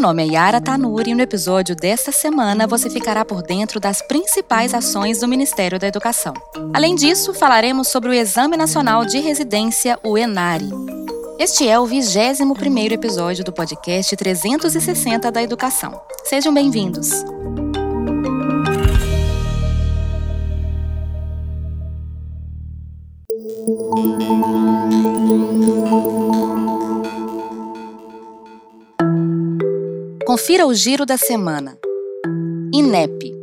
[0.00, 4.00] Meu nome é Yara Tanuri e no episódio desta semana você ficará por dentro das
[4.00, 6.32] principais ações do Ministério da Educação.
[6.72, 10.70] Além disso, falaremos sobre o Exame Nacional de Residência, o ENARE.
[11.38, 16.00] Este é o 21º episódio do podcast 360 da Educação.
[16.24, 17.22] Sejam bem-vindos!
[30.30, 31.76] Confira o giro da semana.
[32.72, 33.34] INEP.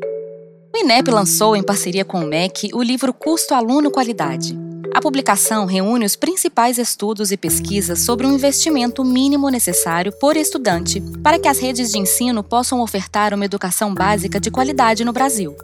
[0.73, 4.57] O INEP lançou, em parceria com o MEC, o livro Custo Aluno Qualidade.
[4.95, 11.01] A publicação reúne os principais estudos e pesquisas sobre o investimento mínimo necessário por estudante
[11.21, 15.57] para que as redes de ensino possam ofertar uma educação básica de qualidade no Brasil.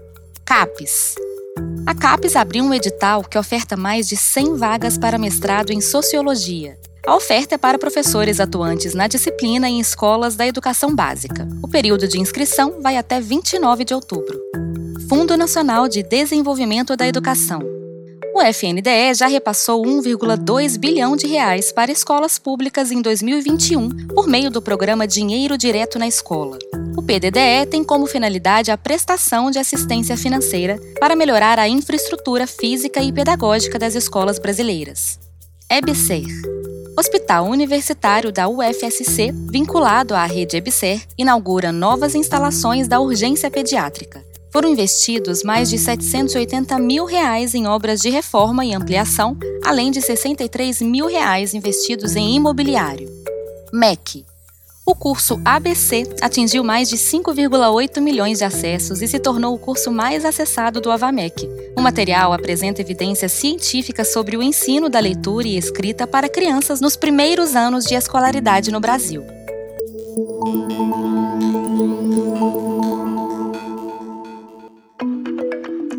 [0.43, 1.15] CAPES.
[1.87, 6.77] A CAPES abriu um edital que oferta mais de 100 vagas para mestrado em Sociologia.
[7.05, 11.45] A oferta é para professores atuantes na disciplina em escolas da educação básica.
[11.61, 14.39] O período de inscrição vai até 29 de outubro.
[15.09, 17.59] Fundo Nacional de Desenvolvimento da Educação.
[18.33, 24.49] O FNDE já repassou 1,2 bilhão de reais para escolas públicas em 2021 por meio
[24.49, 26.57] do programa Dinheiro Direto na Escola.
[26.95, 33.03] O PDDE tem como finalidade a prestação de assistência financeira para melhorar a infraestrutura física
[33.03, 35.19] e pedagógica das escolas brasileiras.
[35.69, 36.62] EBSER
[36.95, 44.23] Hospital Universitário da UFSC, vinculado à rede EBSER, inaugura novas instalações da urgência pediátrica.
[44.51, 49.35] Foram investidos mais de 780 mil reais em obras de reforma e ampliação,
[49.65, 53.09] além de 63 mil reais investidos em imobiliário.
[53.73, 54.23] MEC
[54.85, 59.91] o curso ABC atingiu mais de 5,8 milhões de acessos e se tornou o curso
[59.91, 61.49] mais acessado do Avamec.
[61.77, 66.97] O material apresenta evidências científicas sobre o ensino da leitura e escrita para crianças nos
[66.97, 69.23] primeiros anos de escolaridade no Brasil.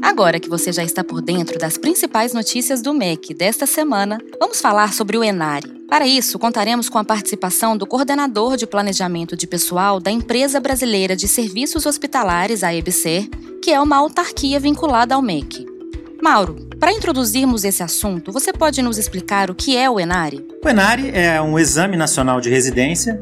[0.03, 4.60] Agora que você já está por dentro das principais notícias do MEC desta semana, vamos
[4.60, 5.73] falar sobre o Enare.
[5.88, 11.14] Para isso, contaremos com a participação do coordenador de planejamento de pessoal da Empresa Brasileira
[11.14, 13.28] de Serviços Hospitalares, a EBSER,
[13.62, 15.66] que é uma autarquia vinculada ao MEC.
[16.22, 20.46] Mauro, para introduzirmos esse assunto, você pode nos explicar o que é o ENARE?
[20.64, 23.20] O ENARE é um exame nacional de residência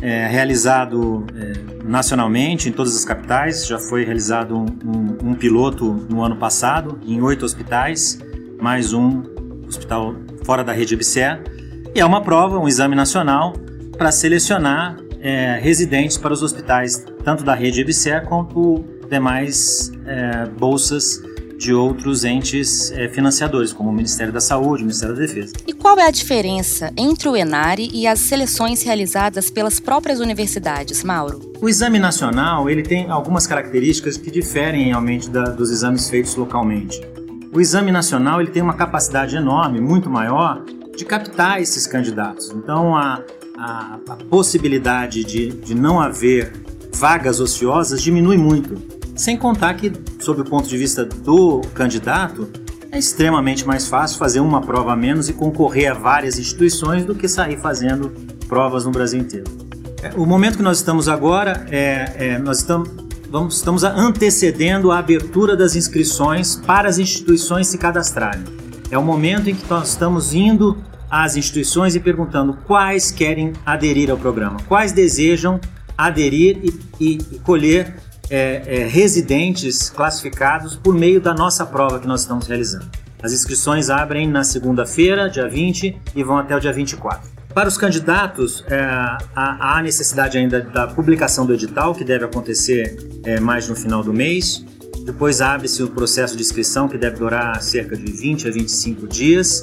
[0.00, 3.66] é, realizado é, nacionalmente em todas as capitais.
[3.66, 8.18] Já foi realizado um, um, piloto no ano passado em oito hospitais,
[8.60, 9.22] mais um
[9.66, 11.42] hospital fora da rede EBSER.
[11.96, 13.54] E é uma prova, um exame nacional
[13.96, 21.22] para selecionar é, residentes para os hospitais, tanto da rede EBSER quanto demais é, bolsas
[21.58, 25.54] de outros entes é, financiadores, como o Ministério da Saúde, o Ministério da Defesa.
[25.66, 31.02] E qual é a diferença entre o ENARE e as seleções realizadas pelas próprias universidades,
[31.02, 31.50] Mauro?
[31.62, 37.00] O exame nacional ele tem algumas características que diferem realmente da, dos exames feitos localmente.
[37.54, 40.62] O exame nacional ele tem uma capacidade enorme, muito maior,
[40.96, 42.50] de captar esses candidatos.
[42.50, 43.22] Então, a,
[43.56, 46.52] a, a possibilidade de, de não haver
[46.92, 48.76] vagas ociosas diminui muito.
[49.14, 52.48] Sem contar que, sob o ponto de vista do candidato,
[52.90, 57.14] é extremamente mais fácil fazer uma prova a menos e concorrer a várias instituições do
[57.14, 58.10] que sair fazendo
[58.48, 59.46] provas no Brasil inteiro.
[60.02, 62.88] É, o momento que nós estamos agora é, é nós estamos,
[63.30, 68.44] vamos, estamos antecedendo a abertura das inscrições para as instituições se cadastrarem.
[68.90, 70.76] É o momento em que nós estamos indo
[71.10, 75.60] às instituições e perguntando quais querem aderir ao programa, quais desejam
[75.96, 77.94] aderir e, e, e colher
[78.28, 82.86] é, é, residentes classificados por meio da nossa prova que nós estamos realizando.
[83.22, 87.36] As inscrições abrem na segunda-feira, dia 20, e vão até o dia 24.
[87.54, 88.78] Para os candidatos, é,
[89.34, 94.12] há, necessidade ainda da publicação do edital, que deve acontecer é, mais no final do
[94.12, 94.64] mês.
[95.06, 99.62] Depois abre-se o processo de inscrição, que deve durar cerca de 20 a 25 dias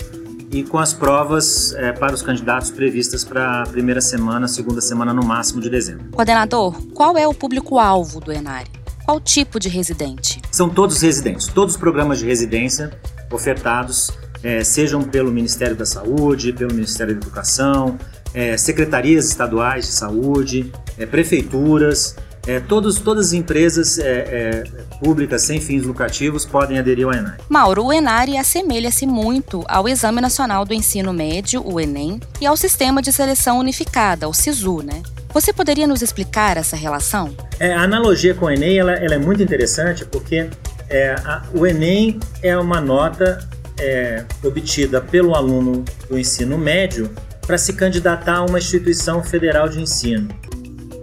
[0.49, 5.13] e com as provas é, para os candidatos previstas para a primeira semana, segunda semana
[5.13, 6.05] no máximo de dezembro.
[6.11, 8.69] Coordenador, qual é o público-alvo do Enare?
[9.03, 10.41] Qual tipo de residente?
[10.49, 12.97] São todos residentes, todos os programas de residência
[13.29, 17.99] ofertados, é, sejam pelo Ministério da Saúde, pelo Ministério da Educação,
[18.33, 20.71] é, secretarias estaduais de saúde,
[21.11, 24.63] prefeituras, é, todos, todas as empresas é, é,
[24.99, 27.37] públicas sem fins lucrativos podem aderir ao Enare.
[27.47, 32.57] Mauro, o Enare assemelha-se muito ao Exame Nacional do Ensino Médio, o Enem, e ao
[32.57, 35.01] Sistema de Seleção Unificada, o SISU, né?
[35.33, 37.35] Você poderia nos explicar essa relação?
[37.59, 40.49] É, a analogia com o Enem ela, ela é muito interessante porque
[40.89, 43.39] é, a, o Enem é uma nota
[43.79, 47.09] é, obtida pelo aluno do ensino médio
[47.47, 50.29] para se candidatar a uma instituição federal de ensino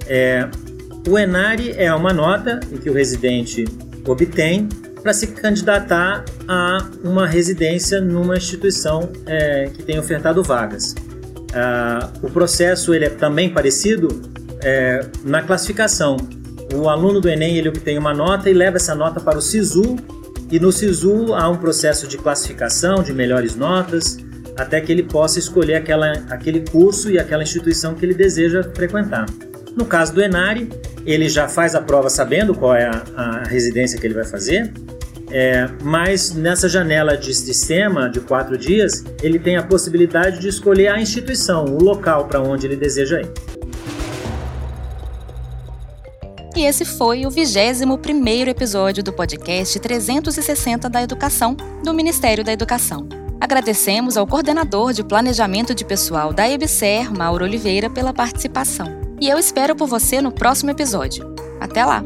[0.06, 0.48] É,
[1.08, 3.64] o ENARI é uma nota que o residente
[4.06, 4.69] obtém
[5.02, 10.94] para se candidatar a uma residência numa instituição é, que tem ofertado vagas.
[11.55, 14.08] Ah, o processo ele é também parecido
[14.62, 16.17] é, na classificação.
[16.75, 19.96] O aluno do Enem ele obtém uma nota e leva essa nota para o SISU,
[20.50, 24.19] e no SISU há um processo de classificação de melhores notas,
[24.56, 29.26] até que ele possa escolher aquela, aquele curso e aquela instituição que ele deseja frequentar.
[29.76, 30.69] No caso do Enari,
[31.06, 34.72] ele já faz a prova sabendo qual é a, a residência que ele vai fazer,
[35.31, 40.88] é, mas nessa janela de sistema de quatro dias, ele tem a possibilidade de escolher
[40.88, 43.31] a instituição, o local para onde ele deseja ir.
[46.56, 53.08] E esse foi o 21º episódio do podcast 360 da Educação, do Ministério da Educação.
[53.40, 59.09] Agradecemos ao coordenador de planejamento de pessoal da EBSER, Mauro Oliveira, pela participação.
[59.20, 61.34] E eu espero por você no próximo episódio.
[61.61, 62.02] Até lá!